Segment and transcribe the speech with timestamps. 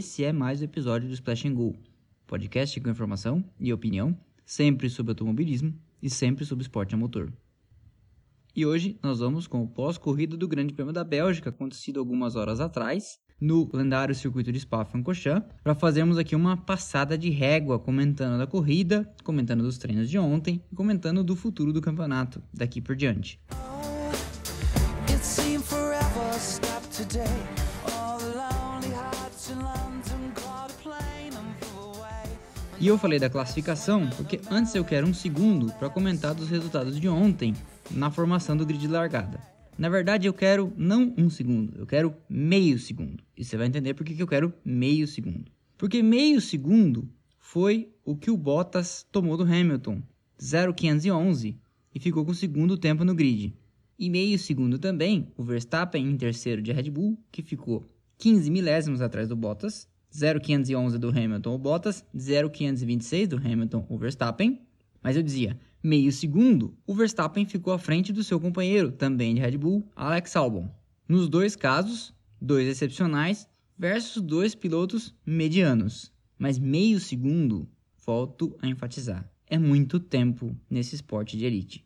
[0.00, 1.76] esse é mais um episódio do Splash and Go,
[2.26, 4.16] podcast com informação e opinião,
[4.46, 7.30] sempre sobre automobilismo e sempre sobre esporte a motor.
[8.56, 12.60] E hoje nós vamos com o pós-corrida do Grande Prêmio da Bélgica, acontecido algumas horas
[12.60, 18.46] atrás, no lendário circuito de Spa-Francorchamps, para fazermos aqui uma passada de régua comentando da
[18.46, 23.38] corrida, comentando dos treinos de ontem e comentando do futuro do campeonato daqui por diante.
[32.80, 36.98] E eu falei da classificação porque antes eu quero um segundo para comentar dos resultados
[36.98, 37.54] de ontem
[37.90, 39.38] na formação do grid de largada.
[39.76, 43.22] Na verdade, eu quero não um segundo, eu quero meio segundo.
[43.36, 45.52] E você vai entender por que eu quero meio segundo.
[45.76, 47.06] Porque meio segundo
[47.38, 50.02] foi o que o Bottas tomou do Hamilton,
[50.38, 51.58] 0,511,
[51.94, 53.54] e ficou com o segundo tempo no grid.
[53.98, 57.86] E meio segundo também o Verstappen em terceiro de Red Bull, que ficou
[58.16, 64.60] 15 milésimos atrás do Bottas, 0,511 do Hamilton o Bottas, 0,526 do Hamilton o Verstappen.
[65.02, 69.40] Mas eu dizia, meio segundo, o Verstappen ficou à frente do seu companheiro, também de
[69.40, 70.68] Red Bull, Alex Albon.
[71.08, 73.48] Nos dois casos, dois excepcionais
[73.78, 76.12] versus dois pilotos medianos.
[76.38, 77.68] Mas meio segundo,
[78.04, 81.84] volto a enfatizar, é muito tempo nesse esporte de elite.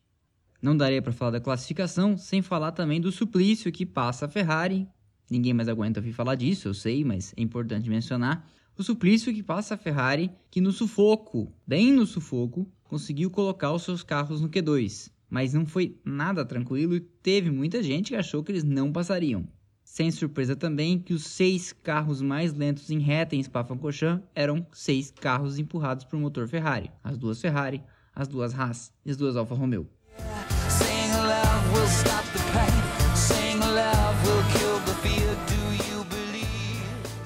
[0.61, 4.89] Não daria para falar da classificação sem falar também do suplício que passa a Ferrari
[5.31, 8.49] Ninguém mais aguenta ouvir falar disso, eu sei, mas é importante mencionar.
[8.77, 13.83] O suplício que passa a Ferrari, que no sufoco, bem no sufoco, conseguiu colocar os
[13.83, 15.11] seus carros no Q2.
[15.31, 19.47] Mas não foi nada tranquilo e teve muita gente que achou que eles não passariam.
[19.85, 25.13] Sem surpresa também que os seis carros mais lentos em reta em Spa-Francorchamps eram seis
[25.13, 26.91] carros empurrados por motor Ferrari.
[27.03, 27.81] As duas Ferrari,
[28.15, 29.89] as duas Haas e as duas Alfa Romeo.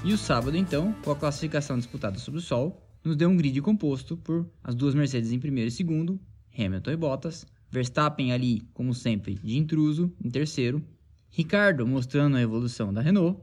[0.08, 3.60] E o sábado, então, com a classificação disputada sobre o sol, nos deu um grid
[3.60, 6.18] composto por as duas Mercedes em primeiro e segundo,
[6.58, 10.82] Hamilton e Bottas, Verstappen ali, como sempre, de intruso, em terceiro,
[11.28, 13.38] Ricardo mostrando a evolução da Renault,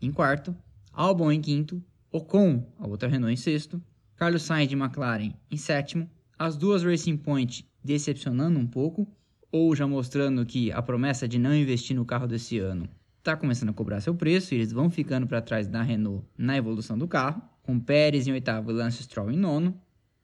[0.00, 0.56] em quarto,
[0.94, 3.78] Albon em quinto, Ocon, a outra Renault, em sexto,
[4.16, 6.08] Carlos Sainz de McLaren em sétimo,
[6.38, 9.06] as duas Racing Point decepcionando um pouco,
[9.52, 12.88] ou já mostrando que a promessa de não investir no carro desse ano
[13.28, 16.56] está começando a cobrar seu preço e eles vão ficando para trás da Renault na
[16.56, 19.78] evolução do carro, com Pérez em oitavo e Lance Stroll em nono,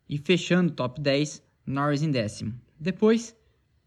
[0.09, 2.59] e fechando o top 10, Norris em décimo.
[2.81, 3.37] Depois,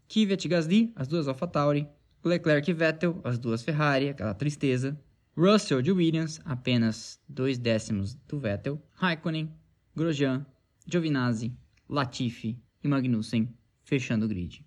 [0.08, 1.88] Kvyat e Gasly, as duas AlphaTauri,
[2.22, 4.96] Leclerc e Vettel, as duas Ferrari, aquela tristeza,
[5.36, 9.50] Russell de Williams, apenas dois décimos do Vettel, Raikkonen,
[9.96, 10.46] Grosjean,
[10.86, 11.52] Giovinazzi,
[11.88, 13.52] Latifi e Magnussen,
[13.82, 14.64] fechando o grid.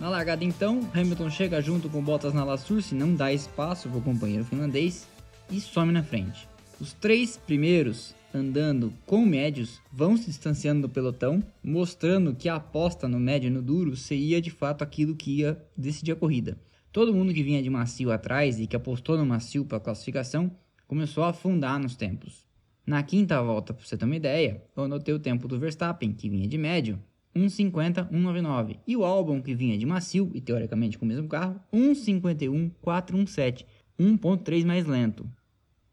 [0.00, 3.98] Na largada então, Hamilton chega junto com Bottas na La Source, não dá espaço para
[3.98, 5.06] o companheiro finlandês
[5.50, 6.48] e some na frente.
[6.80, 13.06] Os três primeiros andando com médios vão se distanciando do pelotão, mostrando que a aposta
[13.06, 16.56] no médio e no duro seria de fato aquilo que ia decidir a corrida.
[16.90, 20.50] Todo mundo que vinha de macio atrás e que apostou no macio para a classificação
[20.88, 22.48] começou a afundar nos tempos.
[22.84, 26.30] Na quinta volta, para você ter uma ideia, eu anotei o tempo do Verstappen, que
[26.30, 26.98] vinha de médio,
[27.36, 28.78] 1,50,199.
[28.86, 33.66] E o Albon, que vinha de macio e teoricamente com o mesmo carro, 1,51,417.
[34.00, 35.28] 1,3 mais lento.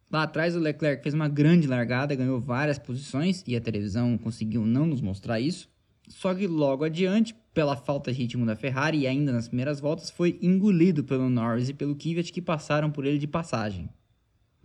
[0.09, 4.66] Lá atrás, o Leclerc fez uma grande largada, ganhou várias posições e a televisão conseguiu
[4.66, 5.67] não nos mostrar isso.
[6.07, 10.09] Só que logo adiante, pela falta de ritmo da Ferrari e ainda nas primeiras voltas,
[10.09, 13.89] foi engolido pelo Norris e pelo Kvyat que passaram por ele de passagem.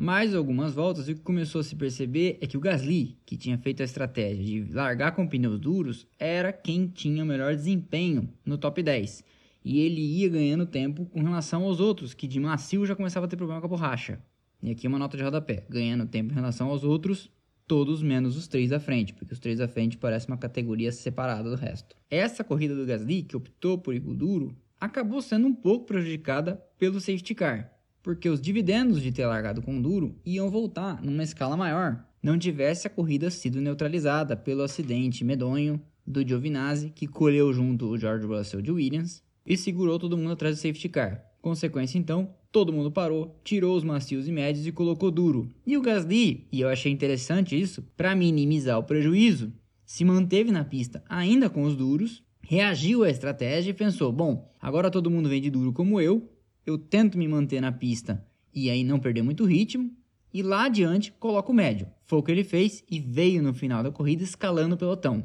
[0.02, 3.58] Mais algumas voltas, o que começou a se perceber é que o Gasly, que tinha
[3.58, 8.56] feito a estratégia de largar com pneus duros, era quem tinha o melhor desempenho no
[8.56, 9.22] top 10.
[9.62, 13.28] E ele ia ganhando tempo com relação aos outros, que de macio já começava a
[13.28, 14.18] ter problema com a borracha.
[14.62, 17.30] E aqui uma nota de rodapé, ganhando tempo em relação aos outros,
[17.66, 21.50] todos menos os três da frente, porque os três da frente parecem uma categoria separada
[21.50, 21.94] do resto.
[22.10, 26.98] Essa corrida do Gasly, que optou por ir duro, acabou sendo um pouco prejudicada pelo
[26.98, 32.04] safety car porque os dividendos de ter largado com duro iam voltar numa escala maior,
[32.22, 37.98] não tivesse a corrida sido neutralizada pelo acidente medonho do Giovinazzi, que colheu junto o
[37.98, 41.24] George Russell de Williams e segurou todo mundo atrás do safety car.
[41.40, 45.48] Consequência então, todo mundo parou, tirou os macios e médios e colocou duro.
[45.66, 49.52] E o Gasly, e eu achei interessante isso, para minimizar o prejuízo,
[49.84, 54.90] se manteve na pista ainda com os duros, reagiu à estratégia e pensou: bom, agora
[54.90, 56.28] todo mundo vem de duro como eu,
[56.66, 58.24] eu tento me manter na pista
[58.54, 59.90] e aí não perder muito ritmo,
[60.32, 61.88] e lá adiante coloca o médio.
[62.06, 65.24] Foi o que ele fez e veio no final da corrida escalando o pelotão.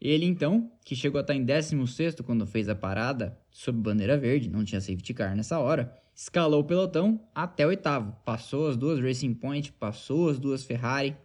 [0.00, 4.48] Ele então, que chegou a estar em 16 quando fez a parada sob bandeira verde,
[4.48, 8.14] não tinha safety car nessa hora, escalou o pelotão até o oitavo.
[8.24, 11.16] Passou as duas Racing Point, passou as duas Ferrari,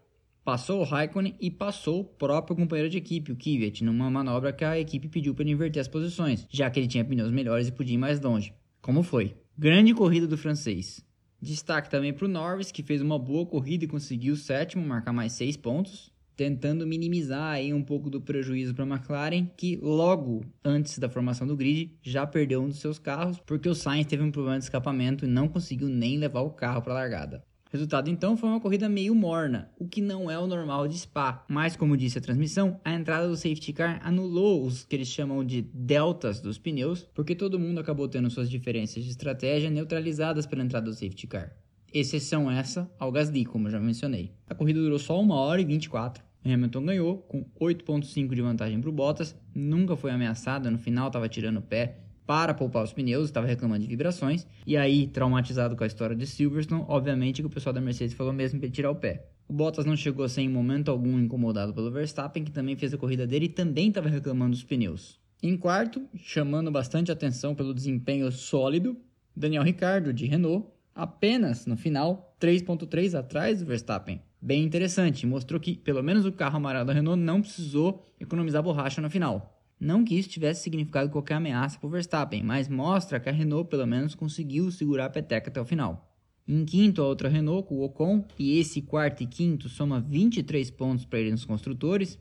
[0.44, 4.66] passou o Raikkonen e passou o próprio companheiro de equipe, o Kvyat, numa manobra que
[4.66, 7.72] a equipe pediu para ele inverter as posições, já que ele tinha pneus melhores e
[7.72, 8.54] podia ir mais longe.
[8.82, 9.36] Como foi?
[9.58, 11.06] Grande corrida do francês.
[11.42, 15.14] Destaque também para o Norris, que fez uma boa corrida e conseguiu o sétimo, marcar
[15.14, 20.44] mais seis pontos tentando minimizar aí um pouco do prejuízo para a McLaren, que logo
[20.64, 24.24] antes da formação do grid já perdeu um dos seus carros, porque o Sainz teve
[24.24, 27.44] um problema de escapamento e não conseguiu nem levar o carro para a largada.
[27.74, 31.44] Resultado então foi uma corrida meio morna, o que não é o normal de Spa.
[31.50, 35.44] Mas como disse a transmissão, a entrada do safety car anulou os que eles chamam
[35.44, 40.62] de deltas dos pneus, porque todo mundo acabou tendo suas diferenças de estratégia neutralizadas pela
[40.62, 41.52] entrada do safety car.
[41.92, 44.32] Exceção essa ao Gasly, como já mencionei.
[44.48, 46.24] A corrida durou só 1 hora e 24.
[46.46, 51.28] Hamilton ganhou com 8.5 de vantagem para o Bottas, nunca foi ameaçado, no final estava
[51.28, 55.84] tirando o pé para poupar os pneus, estava reclamando de vibrações, e aí, traumatizado com
[55.84, 58.96] a história de Silverstone, obviamente que o pessoal da Mercedes falou mesmo para tirar o
[58.96, 59.28] pé.
[59.48, 62.94] O Bottas não chegou a ser em momento algum incomodado pelo Verstappen, que também fez
[62.94, 65.20] a corrida dele e também estava reclamando dos pneus.
[65.42, 68.96] Em quarto, chamando bastante atenção pelo desempenho sólido,
[69.36, 74.22] Daniel Ricciardo, de Renault, apenas no final 3.3 atrás do Verstappen.
[74.42, 79.02] Bem interessante, mostrou que pelo menos o carro amarelo da Renault não precisou economizar borracha
[79.02, 79.53] no final.
[79.84, 83.70] Não que isso tivesse significado qualquer ameaça para o Verstappen, mas mostra que a Renault
[83.70, 86.10] pelo menos conseguiu segurar a peteca até o final.
[86.48, 90.72] Em quinto, a outra Renault com o Ocon, e esse quarto e quinto soma 23
[90.72, 92.18] pontos para ele nos construtores.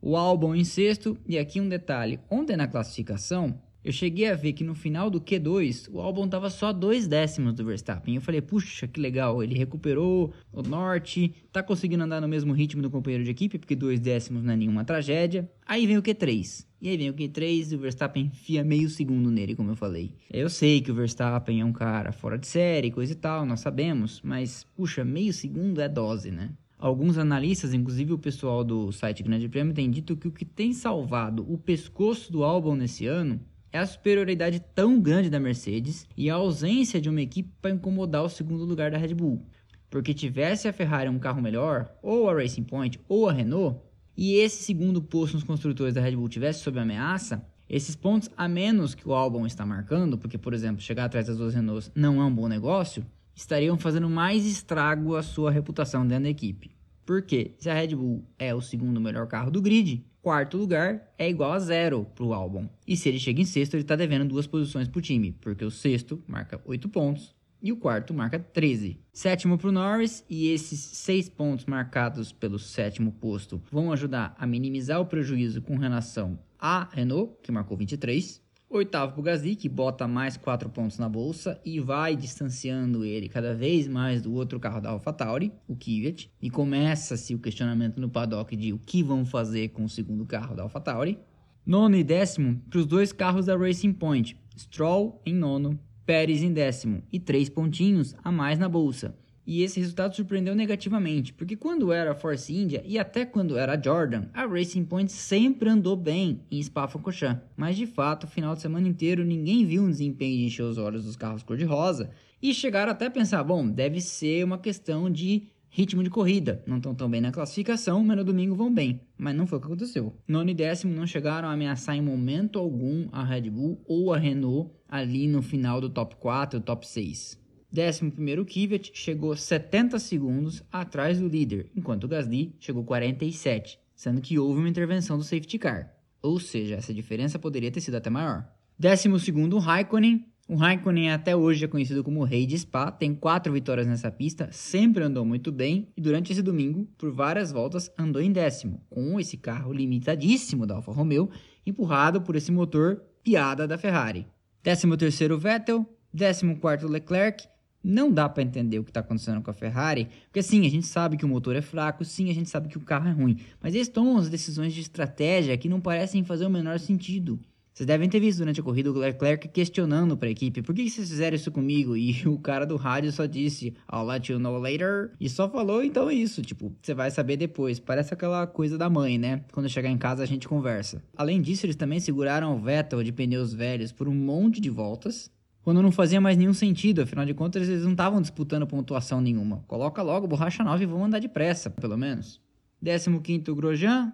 [0.00, 4.52] O Albon em sexto, e aqui um detalhe: ontem na classificação, eu cheguei a ver
[4.52, 8.14] que no final do Q2 o álbum tava só dois décimos do Verstappen.
[8.14, 12.80] Eu falei, puxa, que legal, ele recuperou o norte, tá conseguindo andar no mesmo ritmo
[12.80, 15.50] do companheiro de equipe, porque dois décimos não é nenhuma tragédia.
[15.66, 16.64] Aí vem o Q3.
[16.80, 20.12] E aí vem o Q3 e o Verstappen enfia meio segundo nele, como eu falei.
[20.30, 23.60] Eu sei que o Verstappen é um cara fora de série, coisa e tal, nós
[23.60, 26.50] sabemos, mas puxa, meio segundo é dose, né?
[26.78, 30.72] Alguns analistas, inclusive o pessoal do site Grande Prêmio, têm dito que o que tem
[30.72, 33.40] salvado o pescoço do álbum nesse ano
[33.72, 38.22] é a superioridade tão grande da Mercedes e a ausência de uma equipe para incomodar
[38.22, 39.46] o segundo lugar da Red Bull.
[39.88, 43.80] Porque tivesse a Ferrari um carro melhor, ou a Racing Point, ou a Renault,
[44.16, 48.46] e esse segundo posto nos construtores da Red Bull tivesse sob ameaça, esses pontos a
[48.46, 52.20] menos que o Albon está marcando, porque por exemplo, chegar atrás das duas Renaults não
[52.20, 53.04] é um bom negócio,
[53.34, 56.70] estariam fazendo mais estrago à sua reputação dentro da equipe.
[57.06, 61.28] Porque se a Red Bull é o segundo melhor carro do grid, quarto lugar é
[61.28, 62.68] igual a zero para o álbum.
[62.86, 65.64] E se ele chega em sexto, ele está devendo duas posições para o time, porque
[65.64, 68.98] o sexto marca 8 pontos e o quarto marca 13.
[69.12, 74.46] Sétimo para o Norris, e esses 6 pontos marcados pelo sétimo posto vão ajudar a
[74.46, 78.40] minimizar o prejuízo com relação à Renault, que marcou 23.
[78.74, 83.54] Oitavo para o que bota mais 4 pontos na bolsa e vai distanciando ele cada
[83.54, 86.32] vez mais do outro carro da AlphaTauri, o Kvyat.
[86.40, 90.56] E começa-se o questionamento no paddock de o que vão fazer com o segundo carro
[90.56, 91.18] da AlphaTauri.
[91.66, 96.50] Nono e décimo para os dois carros da Racing Point, Stroll em nono, Pérez em
[96.50, 99.14] décimo e três pontinhos a mais na bolsa.
[99.46, 103.74] E esse resultado surpreendeu negativamente, porque quando era a Force India e até quando era
[103.74, 107.42] a Jordan, a Racing Point sempre andou bem em Spa-Francorchamps.
[107.56, 110.78] Mas de fato, o final de semana inteiro ninguém viu um desempenho de encher os
[110.78, 115.48] olhos dos carros cor-de-rosa e chegaram até a pensar, bom, deve ser uma questão de
[115.72, 116.62] ritmo de corrida.
[116.66, 119.00] Não estão tão bem na classificação, mas no domingo vão bem.
[119.16, 120.14] Mas não foi o que aconteceu.
[120.28, 124.18] Nono e décimo não chegaram a ameaçar em momento algum a Red Bull ou a
[124.18, 127.41] Renault ali no final do top 4 top 6.
[127.74, 134.38] 11º Kvyat chegou 70 segundos atrás do líder, enquanto o Gasly chegou 47, sendo que
[134.38, 135.94] houve uma intervenção do safety car.
[136.20, 138.46] Ou seja, essa diferença poderia ter sido até maior.
[138.80, 140.26] 12º Raikkonen.
[140.48, 144.48] O Raikkonen até hoje é conhecido como rei de Spa, tem quatro vitórias nessa pista,
[144.50, 149.18] sempre andou muito bem e durante esse domingo, por várias voltas, andou em décimo, com
[149.18, 151.30] esse carro limitadíssimo da Alfa Romeo,
[151.64, 154.26] empurrado por esse motor piada da Ferrari.
[154.64, 157.46] 13º Vettel, 14º Leclerc
[157.82, 160.86] não dá para entender o que está acontecendo com a Ferrari, porque sim, a gente
[160.86, 163.38] sabe que o motor é fraco, sim, a gente sabe que o carro é ruim,
[163.60, 167.38] mas eles tomam as decisões de estratégia que não parecem fazer o menor sentido.
[167.74, 170.90] Vocês devem ter visto durante a corrida o Leclerc questionando para a equipe: por que
[170.90, 171.96] vocês fizeram isso comigo?
[171.96, 175.12] E o cara do rádio só disse: I'll let you know later.
[175.18, 176.42] E só falou então é isso.
[176.42, 177.80] Tipo, você vai saber depois.
[177.80, 179.42] Parece aquela coisa da mãe, né?
[179.52, 181.02] Quando chegar em casa a gente conversa.
[181.16, 185.30] Além disso, eles também seguraram o Vettel de pneus velhos por um monte de voltas
[185.62, 189.62] quando não fazia mais nenhum sentido, afinal de contas eles não estavam disputando pontuação nenhuma.
[189.68, 192.40] Coloca logo borracha 9 e vão andar depressa, pelo menos.
[192.84, 194.12] 15 Grosjean,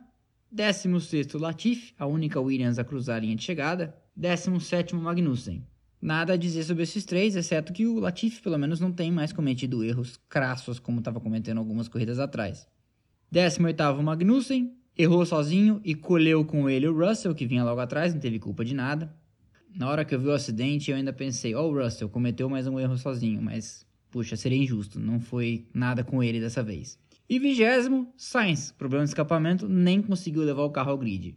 [0.52, 5.64] 16 Latifi, a única Williams a cruzar a linha de chegada, 17 Magnussen.
[6.00, 9.32] Nada a dizer sobre esses três, exceto que o Latifi pelo menos não tem mais
[9.32, 12.68] cometido erros crassos como estava cometendo algumas corridas atrás.
[13.30, 18.20] 18 Magnussen, errou sozinho e colheu com ele o Russell, que vinha logo atrás, não
[18.20, 19.14] teve culpa de nada.
[19.74, 22.48] Na hora que eu vi o acidente, eu ainda pensei, ó, oh, o Russell cometeu
[22.48, 26.98] mais um erro sozinho, mas puxa, seria injusto, não foi nada com ele dessa vez.
[27.28, 31.36] E vigésimo, Sainz, problema de escapamento, nem conseguiu levar o carro ao grid.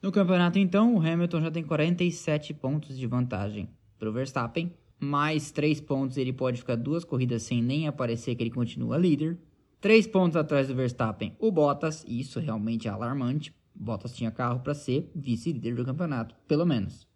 [0.00, 3.68] No campeonato, então, o Hamilton já tem 47 pontos de vantagem
[3.98, 4.72] para o Verstappen.
[5.00, 9.36] Mais 3 pontos, ele pode ficar duas corridas sem nem aparecer que ele continua líder.
[9.80, 13.52] 3 pontos atrás do Verstappen, o Bottas, e isso realmente é alarmante.
[13.74, 17.06] Bottas tinha carro para ser vice-líder do campeonato, pelo menos.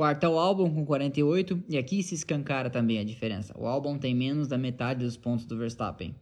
[0.00, 3.52] Quarto é o Albon com 48, e aqui se escancara também a diferença.
[3.54, 6.16] O Albon tem menos da metade dos pontos do Verstappen.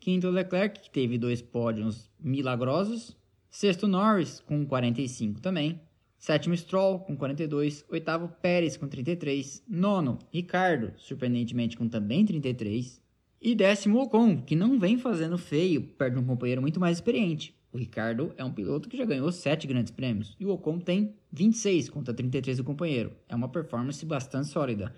[0.00, 3.16] Quinto, Leclerc, que teve dois pódios milagrosos.
[3.48, 5.80] Sexto, Norris, com 45 também.
[6.18, 7.84] Sétimo, Stroll, com 42.
[7.88, 9.62] Oitavo, Pérez, com 33.
[9.68, 13.00] Nono, Ricardo, surpreendentemente, com também 33.
[13.40, 17.54] E décimo, Ocon, que não vem fazendo feio perto de um companheiro muito mais experiente.
[17.74, 21.16] O Ricardo é um piloto que já ganhou 7 grandes prêmios e o Ocon tem
[21.32, 23.10] 26 contra 33 do companheiro.
[23.28, 24.94] É uma performance bastante sólida.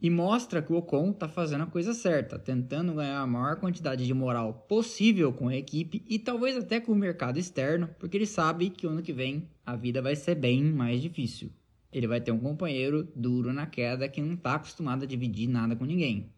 [0.00, 4.06] E mostra que o Ocon está fazendo a coisa certa, tentando ganhar a maior quantidade
[4.06, 8.26] de moral possível com a equipe e talvez até com o mercado externo, porque ele
[8.26, 11.52] sabe que o ano que vem a vida vai ser bem mais difícil.
[11.92, 15.76] Ele vai ter um companheiro duro na queda que não está acostumado a dividir nada
[15.76, 16.32] com ninguém.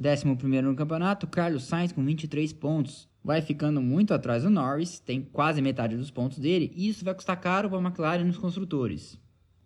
[0.00, 3.08] 11 no campeonato, Carlos Sainz com 23 pontos.
[3.22, 7.14] Vai ficando muito atrás do Norris, tem quase metade dos pontos dele, e isso vai
[7.14, 9.18] custar caro para a McLaren nos construtores.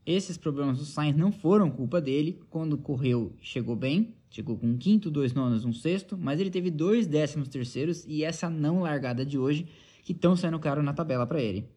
[0.05, 2.41] Esses problemas do Sainz não foram culpa dele.
[2.51, 4.15] Quando correu, chegou bem.
[4.31, 6.19] Chegou com um quinto, dois nonos, um sexto.
[6.19, 9.67] Mas ele teve dois décimos terceiros e essa não largada de hoje
[10.03, 11.69] que estão saindo caro na tabela para ele.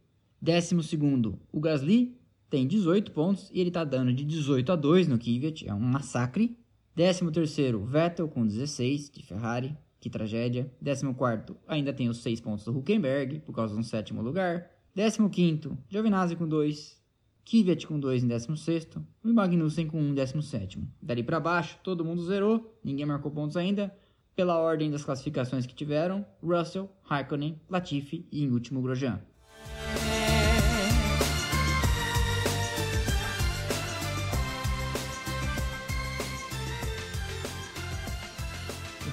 [0.41, 2.17] Décimo segundo, o Gasly
[2.49, 5.67] tem 18 pontos e ele está dando de 18 a 2 no Kvyat.
[5.67, 6.57] É um massacre.
[6.95, 9.77] Décimo terceiro, Vettel com 16 de Ferrari.
[9.99, 10.71] Que tragédia.
[10.79, 14.69] Décimo quarto, ainda tem os 6 pontos do Huckenberg por causa do sétimo lugar.
[14.93, 17.03] Décimo quinto, Giovinazzi com 2.
[17.43, 18.87] Kvyat com 2 em 16
[19.23, 23.57] e Magnussen com 1 em 17 Dali para baixo, todo mundo zerou, ninguém marcou pontos
[23.57, 23.93] ainda.
[24.35, 29.21] Pela ordem das classificações que tiveram, Russell, Raikkonen, Latifi e em último Grosjean.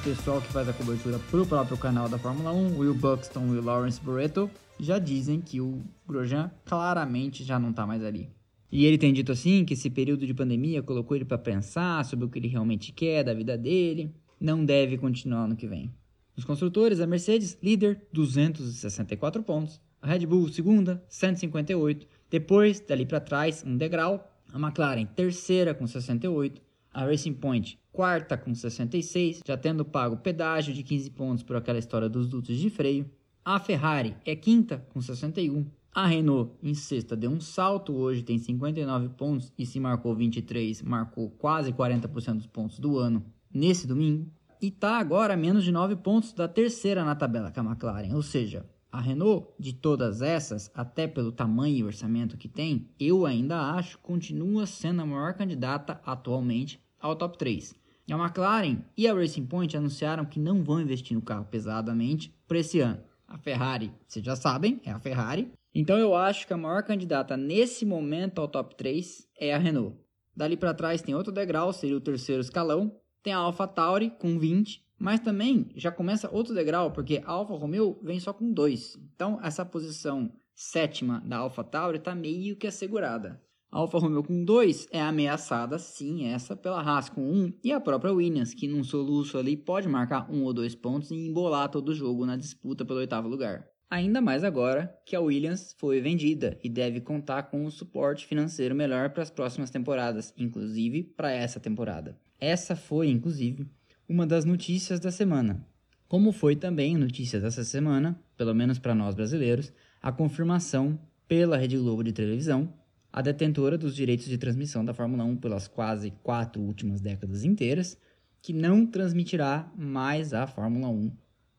[0.02, 4.00] Pessoal que faz a cobertura pro próprio canal da Fórmula 1, Will Buxton e Lawrence
[4.00, 8.28] Barreto, já dizem que o Grosjean claramente já não está mais ali.
[8.70, 12.24] E ele tem dito assim que esse período de pandemia colocou ele para pensar sobre
[12.24, 15.92] o que ele realmente quer da vida dele, não deve continuar no que vem.
[16.36, 19.80] Nos construtores, a Mercedes, líder, 264 pontos.
[20.00, 22.08] A Red Bull, segunda, 158.
[22.28, 24.28] Depois, dali para trás, um degrau.
[24.52, 26.60] A McLaren, terceira, com 68.
[26.92, 31.78] A Racing Point, quarta, com 66, já tendo pago pedágio de 15 pontos por aquela
[31.78, 33.10] história dos dutos de freio.
[33.44, 35.66] A Ferrari é quinta com 61.
[35.94, 40.80] A Renault em sexta deu um salto, hoje tem 59 pontos e se marcou 23,
[40.82, 44.30] marcou quase 40% dos pontos do ano nesse domingo.
[44.60, 48.14] E está agora a menos de 9 pontos da terceira na tabela é a McLaren.
[48.14, 53.24] Ou seja, a Renault, de todas essas, até pelo tamanho e orçamento que tem, eu
[53.24, 57.74] ainda acho continua sendo a maior candidata atualmente ao top 3.
[58.10, 62.58] A McLaren e a Racing Point anunciaram que não vão investir no carro pesadamente para
[62.58, 63.02] esse ano.
[63.26, 65.50] A Ferrari, vocês já sabem, é a Ferrari.
[65.74, 69.96] Então eu acho que a maior candidata nesse momento ao top 3 é a Renault.
[70.36, 72.94] Dali para trás tem outro degrau, seria o terceiro escalão.
[73.22, 77.54] Tem a Alpha Tauri com 20, mas também já começa outro degrau, porque a Alfa
[77.54, 78.96] Romeo vem só com 2.
[79.16, 83.42] Então essa posição sétima da Alpha Tauri está meio que assegurada.
[83.68, 87.72] A Alfa Romeo com 2 é ameaçada, sim, essa pela Haas com 1 um, e
[87.72, 91.68] a própria Williams, que num soluço ali pode marcar um ou dois pontos e embolar
[91.68, 93.66] todo o jogo na disputa pelo oitavo lugar.
[93.90, 98.72] Ainda mais agora que a Williams foi vendida e deve contar com um suporte financeiro
[98.72, 102.16] melhor para as próximas temporadas, inclusive para essa temporada.
[102.38, 103.68] Essa foi, inclusive,
[104.08, 105.64] uma das notícias da semana.
[106.08, 111.78] Como foi também notícia dessa semana, pelo menos para nós brasileiros, a confirmação pela Rede
[111.78, 112.72] Globo de televisão
[113.12, 117.98] a detentora dos direitos de transmissão da Fórmula 1 pelas quase quatro últimas décadas inteiras,
[118.40, 121.12] que não transmitirá mais a Fórmula 1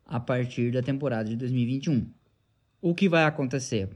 [0.06, 2.10] a partir da temporada de 2021.
[2.82, 3.90] O que vai acontecer?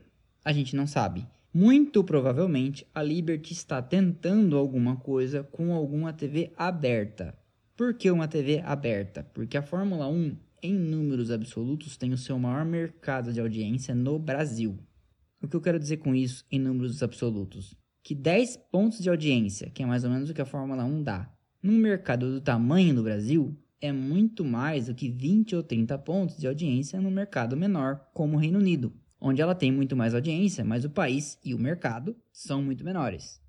[0.46, 1.28] A gente não sabe.
[1.52, 7.36] Muito provavelmente a Liberty está tentando alguma coisa com alguma TV aberta.
[7.78, 9.24] Por que uma TV aberta?
[9.36, 14.18] Porque a Fórmula 1, em números absolutos, tem o seu maior mercado de audiência no
[14.18, 14.80] Brasil.
[15.40, 17.76] O que eu quero dizer com isso em números absolutos?
[18.02, 21.04] Que 10 pontos de audiência, que é mais ou menos o que a Fórmula 1
[21.04, 21.32] dá,
[21.62, 26.36] num mercado do tamanho do Brasil, é muito mais do que 20 ou 30 pontos
[26.36, 28.92] de audiência no mercado menor, como o Reino Unido,
[29.22, 33.40] onde ela tem muito mais audiência, mas o país e o mercado são muito menores.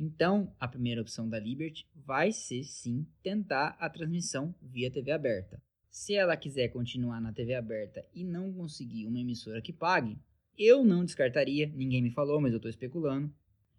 [0.00, 5.60] Então, a primeira opção da Liberty vai ser sim tentar a transmissão via TV aberta.
[5.90, 10.16] Se ela quiser continuar na TV aberta e não conseguir uma emissora que pague,
[10.56, 13.28] eu não descartaria, ninguém me falou, mas eu estou especulando,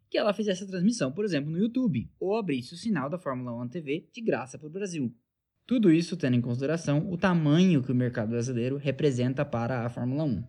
[0.09, 3.53] que ela fizesse a transmissão, por exemplo, no YouTube, ou abrisse o sinal da Fórmula
[3.63, 5.15] 1 TV de graça para o Brasil.
[5.65, 10.25] Tudo isso tendo em consideração o tamanho que o mercado brasileiro representa para a Fórmula
[10.25, 10.43] 1.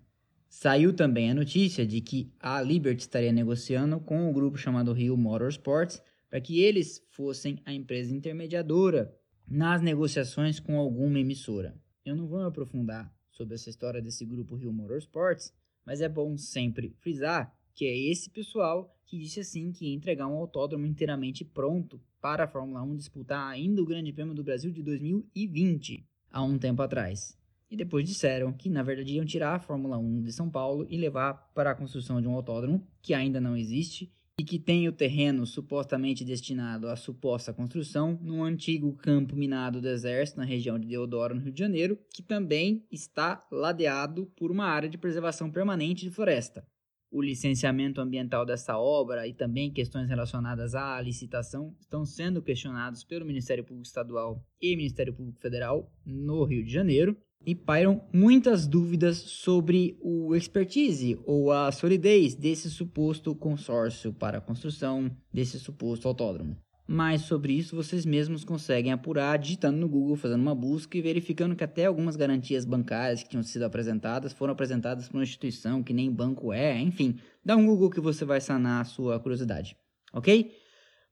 [0.53, 4.93] Saiu também a notícia de que a Liberty estaria negociando com o um grupo chamado
[4.93, 9.17] Rio Motorsports para que eles fossem a empresa intermediadora
[9.49, 11.81] nas negociações com alguma emissora.
[12.05, 15.55] Eu não vou me aprofundar sobre essa história desse grupo Rio Motorsports,
[15.87, 20.27] mas é bom sempre frisar que é esse pessoal que disse assim que ia entregar
[20.27, 24.73] um autódromo inteiramente pronto para a Fórmula 1 disputar ainda o Grande Prêmio do Brasil
[24.73, 27.40] de 2020, há um tempo atrás.
[27.71, 30.99] E depois disseram que na verdade iam tirar a Fórmula 1 de São Paulo e
[30.99, 34.93] levar para a construção de um autódromo que ainda não existe e que tem o
[34.93, 40.89] terreno supostamente destinado à suposta construção no antigo campo minado do Exército na região de
[40.89, 46.05] Deodoro, no Rio de Janeiro, que também está ladeado por uma área de preservação permanente
[46.05, 46.67] de floresta.
[47.11, 53.27] O licenciamento ambiental dessa obra e também questões relacionadas à licitação estão sendo questionados pelo
[53.27, 59.17] Ministério Público Estadual e Ministério Público Federal no Rio de Janeiro e pairam muitas dúvidas
[59.17, 66.57] sobre o expertise ou a solidez desse suposto consórcio para a construção desse suposto autódromo.
[66.93, 71.55] Mas sobre isso vocês mesmos conseguem apurar digitando no Google, fazendo uma busca e verificando
[71.55, 75.95] que até algumas garantias bancárias que tinham sido apresentadas foram apresentadas por uma instituição que
[75.95, 77.17] nem banco é, enfim.
[77.45, 79.77] Dá um Google que você vai sanar a sua curiosidade,
[80.13, 80.53] ok?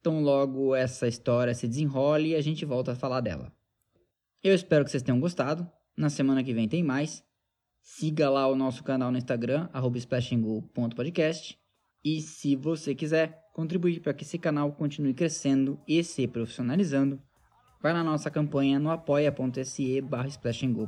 [0.00, 3.52] Então logo essa história se desenrole e a gente volta a falar dela.
[4.42, 5.70] Eu espero que vocês tenham gostado.
[5.98, 7.24] Na semana que vem tem mais.
[7.82, 11.58] Siga lá o nosso canal no Instagram, splashandgo.podcast.
[12.04, 17.20] E se você quiser contribuir para que esse canal continue crescendo e se profissionalizando,
[17.82, 20.28] vai na nossa campanha no apoia.se barra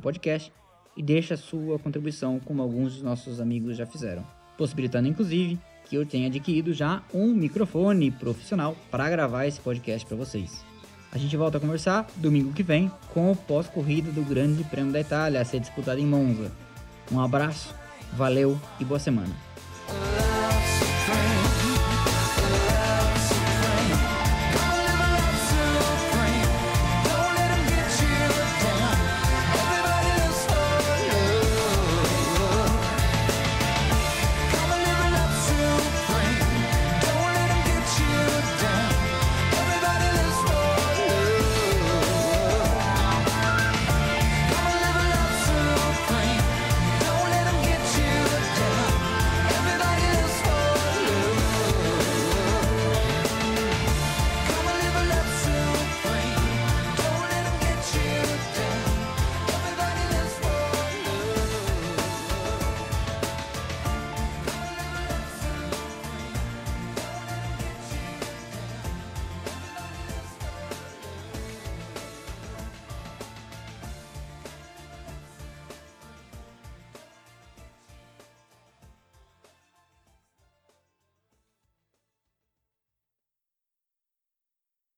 [0.01, 0.53] podcast
[0.95, 4.25] e deixa sua contribuição como alguns dos nossos amigos já fizeram,
[4.57, 10.15] possibilitando inclusive que eu tenha adquirido já um microfone profissional para gravar esse podcast para
[10.15, 10.70] vocês.
[11.11, 15.01] A gente volta a conversar domingo que vem com o pós-corrida do Grande Prêmio da
[15.01, 16.51] Itália a ser disputado em Monza.
[17.11, 17.75] Um abraço,
[18.13, 19.50] valeu e boa semana.